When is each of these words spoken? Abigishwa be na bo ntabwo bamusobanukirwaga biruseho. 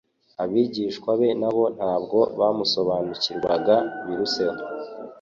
Abigishwa 0.43 1.09
be 1.19 1.29
na 1.41 1.49
bo 1.55 1.63
ntabwo 1.77 2.19
bamusobanukirwaga 2.39 3.75
biruseho. 4.05 4.59